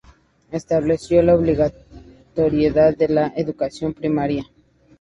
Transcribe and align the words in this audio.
Estableció 0.51 1.21
la 1.21 1.35
obligatoriedad 1.35 2.97
de 2.97 3.07
la 3.07 3.33
educación 3.35 3.93
primaria. 3.93 4.43